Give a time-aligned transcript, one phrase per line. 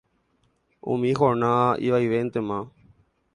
[0.93, 2.59] Umi jornada ivaivéntema.